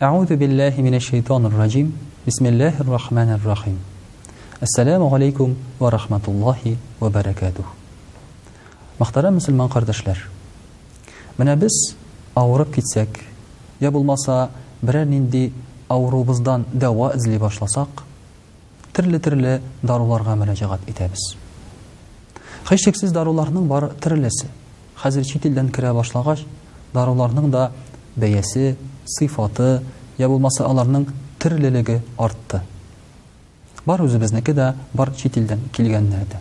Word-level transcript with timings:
Аузу 0.00 0.36
биллахи 0.36 0.80
минаш 0.80 1.04
шайтанир 1.04 1.52
раджим. 1.56 1.94
Бисмиллахир 2.26 2.84
рахманир 2.90 3.40
рахим. 3.46 3.78
Ассаламу 4.60 5.14
алейкум 5.14 5.56
ва 5.78 5.88
рахматуллахи 5.90 6.78
ва 6.98 7.10
баракатух. 7.10 7.66
Мөхтарам 8.98 9.36
муslüman 9.36 9.68
кардашлар. 9.72 10.18
Мина 11.38 11.54
без 11.56 11.70
аурып 12.34 12.74
китсек, 12.74 13.08
я 13.80 13.90
булмаса, 13.90 14.50
биренинди 14.82 15.52
аурубыздан 15.88 16.64
дәва 16.74 17.16
изле 17.16 17.38
башласак, 17.38 17.88
тирли-тирли 18.92 19.60
даруларга 19.82 20.30
мөрәҗәгать 20.34 20.86
итәбез. 20.88 21.36
Хеч 22.68 22.84
тиксез 22.84 23.12
даруларның 23.12 23.68
бар 23.68 23.88
тирлесе. 24.00 24.48
Хәзер 25.02 25.22
чит 25.22 25.44
елдан 25.46 25.68
кире 25.68 25.92
башларга 25.92 26.36
даруларның 26.92 27.50
да 27.50 27.70
бәясе 28.16 28.76
сифаты, 29.06 29.80
я 30.18 30.26
аларның 30.28 31.06
тирлелеге 31.38 32.00
артты. 32.18 32.60
Бар 33.86 34.00
үзебезнеке 34.04 34.54
дә, 34.54 34.72
бар 34.94 35.12
читилдән 35.14 35.68
килгәннәр 35.72 36.24
дә. 36.30 36.40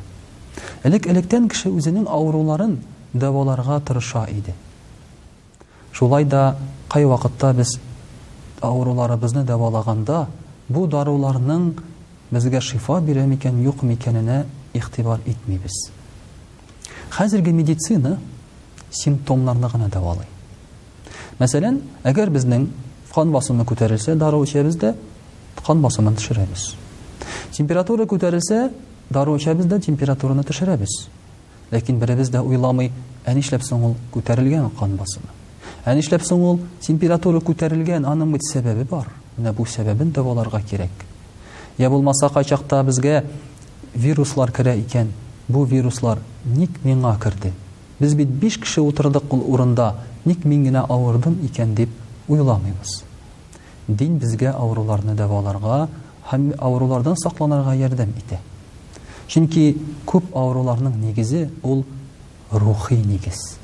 Элек-электән 0.83 1.49
кеше 1.49 1.69
үзенең 1.69 2.05
ауруларын 2.07 2.77
дәваларга 3.13 3.81
тырыша 3.85 4.25
иде. 4.31 4.53
Шулай 5.91 6.25
да 6.25 6.55
кай 6.89 7.05
вакытта 7.05 7.53
без 7.53 7.77
бізні 8.63 9.43
дәвалаганда, 9.43 10.25
бу 10.69 10.87
даруларның 10.87 11.73
бізге 12.31 12.61
шифа 12.61 13.01
беремекен, 13.01 13.55
микән, 13.55 13.61
юк 13.65 13.83
микәненә 13.83 14.45
игътибар 14.73 15.19
итмибез. 15.25 15.89
Хәзерге 17.11 17.51
медицина 17.51 18.17
симптомларны 18.89 19.67
гына 19.69 19.89
дәвалый. 19.89 20.27
Мәсәлән, 21.41 21.77
әгәр 22.05 22.29
безнең 22.33 22.67
кан 23.13 23.31
басымы 23.33 23.63
күтәрелсә, 23.69 24.15
дару 24.19 24.43
эчәбез 24.45 24.75
дә 24.81 24.91
кан 25.65 25.81
басымын 25.81 26.15
төшерәбез. 26.17 26.73
Температура 27.55 28.05
күтәрелсә, 28.09 28.67
дару 29.13 29.35
эчәбез 29.37 29.67
дә 29.69 29.79
температураны 29.81 30.43
төшерәбез. 30.43 31.07
Ләкин 31.73 31.99
беребез 32.01 32.29
дә 32.33 32.41
уйламый, 32.43 32.91
ә 33.25 33.33
нишләп 33.33 33.65
соң 33.65 33.85
ул 33.89 33.95
күтәрелгән 34.13 34.69
кан 34.79 34.93
басымы? 34.99 35.29
Ә 35.85 35.95
нишләп 35.97 36.25
соң 36.25 36.43
ул 36.45 36.59
температура 36.85 37.41
күтәрелгән, 37.41 38.05
аның 38.05 38.35
бит 38.37 38.45
сәбәбе 38.49 38.85
бар. 38.89 39.09
Менә 39.37 39.53
бу 39.57 39.65
сәбәбен 39.65 40.13
дәвалырга 40.13 40.61
кирәк. 40.69 40.93
Я 41.79 41.89
булмаса 41.89 42.29
кайчакта 42.29 42.83
безгә 42.83 43.23
вируслар 43.95 44.51
керә 44.51 44.77
икән. 44.85 45.09
Бу 45.47 45.65
вируслар 45.65 46.19
ник 46.45 46.83
миңа 46.85 47.17
керде? 47.23 47.53
біз 48.03 48.13
бит 48.15 48.29
биш 48.29 48.57
кеше 48.57 48.81
утырдык 48.81 49.31
ул 49.33 49.43
урында, 49.53 49.93
ник 50.25 50.43
мин 50.45 50.63
генә 50.65 50.81
икен 50.89 51.35
икән 51.45 51.75
дип 51.75 51.89
уйламыйбыз. 52.27 53.03
Дин 53.87 54.17
безгә 54.17 54.51
авыруларны 54.53 55.15
дәвалаларга 55.15 55.87
һәм 56.31 56.53
авырулардан 56.59 57.15
сакланырга 57.17 57.73
ярдәм 57.75 58.11
итә. 58.19 58.39
Чөнки 59.27 59.77
күп 60.05 60.33
авыруларның 60.35 61.15
ол 61.63 61.71
ул 61.71 61.85
рухи 62.51 62.95
нигез. 62.95 63.57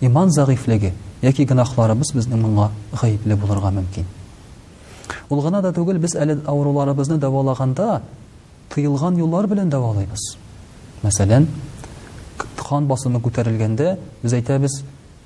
Иман 0.00 0.28
зәгыйфлеге 0.30 0.92
яки 1.22 1.42
гынахларыбыз 1.44 2.14
безнең 2.14 2.42
моңа 2.42 2.70
гаепле 3.00 3.36
булырга 3.36 3.70
мөмкин. 3.70 4.04
Ул 5.30 5.40
гына 5.42 5.60
да 5.62 5.72
түгел, 5.72 5.98
без 5.98 6.14
әле 6.16 6.40
авыруларыбызны 6.46 7.18
дәвалаганда 7.18 8.02
тыйылган 8.74 9.16
юллар 9.18 9.46
белән 9.46 9.70
дәвалайбыз. 9.70 10.36
Мәсәлән, 11.02 11.46
қан 12.72 12.86
басымы 12.88 13.20
көтерілгенде 13.20 13.90
біз 14.22 14.32
айтамыз 14.38 14.78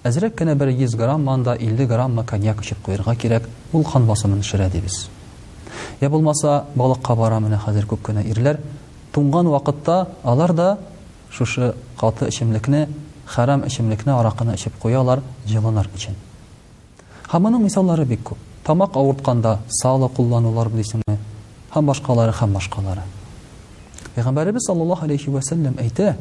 әзірек 0.08 0.34
қана 0.38 0.56
бір 0.58 0.72
жүз 0.80 0.96
грамм 0.98 1.22
маңда 1.28 1.52
50 1.62 1.86
грамм 1.86 2.16
коньяк 2.26 2.62
ішіп 2.64 2.80
қоюға 2.86 3.14
керек 3.22 3.46
ол 3.72 3.84
қан 3.86 4.06
басымын 4.08 4.40
ішіреді 4.42 4.72
дейміз 4.80 4.96
иә 6.02 6.08
болмаса 6.10 6.56
балыққа 6.74 7.14
бара 7.16 7.38
міне 7.40 7.60
қазір 7.66 7.86
көп 7.86 8.00
қана 8.10 8.24
ерлер 8.26 8.58
туңған 9.14 9.50
уақытта 9.52 10.00
алар 10.24 10.52
да 10.52 10.72
шушы 11.30 11.68
қаты 12.00 12.26
ішімлікні 12.32 12.86
харам 13.30 13.62
ішімлікні 13.68 14.12
арақыны 14.16 14.54
ішіп 14.58 14.80
қоя 14.82 15.04
алар 15.04 15.22
жылынар 15.46 15.86
үшін 15.94 16.18
һәм 17.30 17.46
мұның 17.46 17.62
мисалдары 17.68 18.04
бек 18.10 18.26
көп 18.32 18.42
тамақ 18.66 18.98
ауыртқанда 18.98 19.58
сала 19.82 20.08
қолланулар 20.08 20.68
білесің 20.74 21.06
һәм 21.76 21.92
башқалары 21.92 22.34
һәм 22.40 22.58
башқалары 22.58 23.06
пайғамбарыбыз 24.16 24.66
саллаллаху 24.66 25.04
алейхи 25.06 25.30
уасалам 25.30 25.76
айтты 25.78 26.16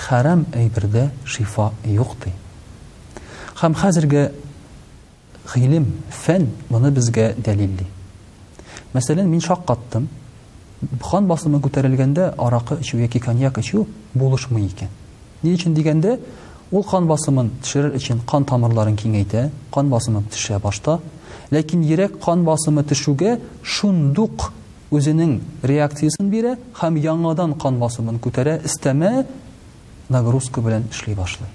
харам 0.00 0.44
әйбердә 0.56 1.10
шифа 1.28 1.70
юк 1.84 2.16
ди. 2.24 2.30
Хәм 3.60 3.74
хәзерге 3.76 4.30
гылым, 5.52 5.88
фән 6.24 6.46
моны 6.70 6.90
безгә 6.94 7.32
дәлилли. 7.36 7.84
Мәсәлән, 8.94 9.28
мин 9.28 9.40
шак 9.44 9.66
каттым. 9.68 10.08
Бухан 10.80 11.26
басымы 11.28 11.60
күтәрелгәндә 11.60 12.32
аракы 12.38 12.78
ичү 12.80 13.02
яки 13.02 13.18
коньяк 13.20 13.58
ичү 13.60 13.86
булышмый 14.14 14.64
икән. 14.70 14.88
Ни 15.42 15.52
өчен 15.56 15.74
дигәндә, 15.74 16.18
ул 16.70 16.82
кан 16.84 17.06
басымын 17.08 17.50
төшерер 17.62 17.96
өчен 17.98 18.20
кан 18.30 18.44
тамырларын 18.44 18.96
киңәйтә, 18.96 19.50
кан 19.74 19.90
басымы 19.92 20.22
төшә 20.32 20.58
башта, 20.62 21.00
ләкин 21.50 21.84
йөрәк 21.84 22.18
кан 22.24 22.44
басымы 22.46 22.82
төшүгә 22.88 23.38
шундук 23.62 24.52
үзенең 24.90 25.40
реакциясын 25.62 26.30
бирә 26.32 26.56
һәм 26.80 26.96
яңадан 27.02 27.52
кан 27.60 27.76
басымын 27.82 28.18
күтәрә, 28.22 28.60
истәмә 28.66 29.26
нагрузка 30.10 30.60
белән 30.60 30.84
эшли 30.90 31.14
башлый. 31.14 31.48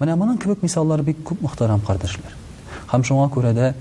Менә 0.00 0.14
моның 0.16 0.38
кебек 0.42 0.62
мисаллар 0.62 1.02
бик 1.02 1.20
күп 1.24 1.40
мөхтәрәм 1.44 1.80
кардәшләр. 1.86 2.32
Һәм 2.92 3.02
шуңа 3.04 3.28
күрә 3.32 3.52
дә 3.56 3.72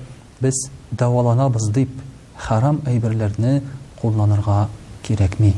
без 0.42 0.56
дәваланабыз 0.92 1.70
дип 1.76 1.92
харам 2.38 2.82
әйберләрне 2.88 3.62
кулланырга 4.02 4.70
кирәкми. 5.04 5.54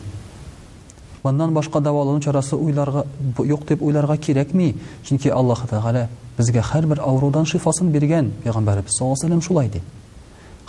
Моннан 1.23 1.53
башка 1.53 1.79
дәвалану 1.79 2.19
чарасы 2.21 2.55
уйларга 2.55 3.03
юк 3.45 3.67
дип 3.69 3.81
уйларга 3.83 4.17
кирәкми, 4.17 4.75
чөнки 5.07 5.29
Аллаһ 5.29 5.67
Тәгалә 5.69 6.07
безгә 6.37 6.63
һәрбер 6.71 6.99
аурудан 7.05 7.45
шифасын 7.45 7.91
биргән 7.93 8.31
пәйгамбәрбез 8.43 8.97
саллаллаһу 8.97 9.27
алейһи 9.27 9.45
шулай 9.45 9.69
ди. 9.69 9.81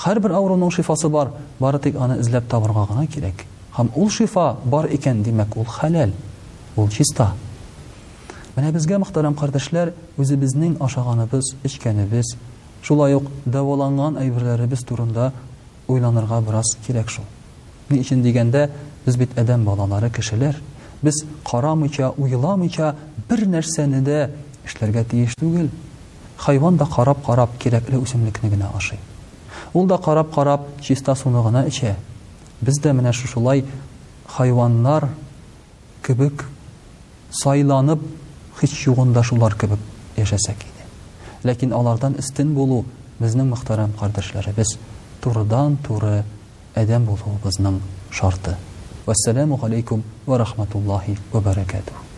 Һәрбер 0.04 0.32
аурының 0.34 0.70
шифасы 0.72 1.09
бар, 1.09 1.31
бары 1.60 1.78
тик 1.78 1.97
аны 1.97 2.19
эзләп 2.20 2.49
табырга 2.50 2.87
гына 2.91 3.06
кирәк. 3.06 3.44
Һәм 3.78 3.91
ул 3.94 4.10
шифа 4.10 4.56
бар 4.64 4.87
икән, 4.87 5.22
димәк 5.22 5.56
ул 5.56 5.64
халал 5.64 6.12
ул 6.76 6.88
чиста. 6.88 7.32
Менә 8.56 8.72
безгә 8.72 8.98
мөхтәрәм 9.00 9.34
кардәшләр, 9.36 9.92
үзебезнең 10.20 10.76
ашаганыбыз, 10.84 11.54
эшкәнебез, 11.64 12.34
шулай 12.84 13.14
ук 13.16 13.28
дәваланган 13.46 14.18
әйберләребез 14.20 14.84
турында 14.88 15.30
уйланырга 15.88 16.40
бераз 16.44 16.74
кирәк 16.86 17.08
шул. 17.10 17.24
Ни 17.88 18.00
өчен 18.00 18.22
дигәндә, 18.24 18.68
без 19.06 19.16
бит 19.16 19.38
адам 19.38 19.64
балалары 19.64 20.10
кешеләр, 20.12 20.56
без 21.02 21.24
карамыйча, 21.44 22.10
уйламыйча 22.16 22.94
бер 23.28 23.46
нәрсәне 23.48 24.02
дә 24.02 24.30
эшләргә 24.66 25.04
тиеш 25.10 25.34
түгел. 25.36 25.68
Хайван 26.36 26.76
да 26.76 26.84
карап-карап 26.86 27.56
кирәкле 27.58 27.98
үсемлекне 28.02 28.50
генә 28.50 28.68
ашый. 28.76 28.98
Ул 29.72 29.86
да 29.86 29.96
карап-карап 29.96 30.66
чиста 30.80 31.14
суны 31.14 31.42
гына 31.42 31.66
эчә. 31.68 31.96
Без 32.60 32.78
дә 32.80 32.92
менә 32.92 33.12
шулай 33.12 33.64
хайваннар 34.26 35.08
кебек 36.02 36.46
сайланып, 37.32 38.00
хич 38.60 38.75
югында 38.87 39.22
шулар 39.25 39.56
кебек 39.56 39.81
яшәсәк 40.20 40.60
иде. 40.69 40.88
Ләкин 41.48 41.72
алардан 41.72 42.16
истин 42.20 42.53
булу 42.54 42.84
безнең 43.20 43.48
мөхтәрәм 43.55 43.96
кардәшләребез 44.00 44.75
турыдан 45.25 45.79
туры 45.87 46.23
адам 46.75 47.08
булуыбызның 47.08 47.81
шарты. 48.11 48.56
Вассаламу 49.06 49.58
алейкум 49.64 50.05
ва 50.26 50.38
рахматуллахи 50.44 51.19
ва 51.32 51.40
баракатух. 51.40 52.12